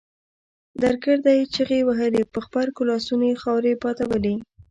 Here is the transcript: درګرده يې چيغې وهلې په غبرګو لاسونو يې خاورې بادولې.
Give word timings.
درګرده 0.83 1.31
يې 1.37 1.43
چيغې 1.53 1.79
وهلې 1.83 2.23
په 2.31 2.39
غبرګو 2.45 2.87
لاسونو 2.89 3.23
يې 3.31 3.35
خاورې 3.41 3.79
بادولې. 3.81 4.35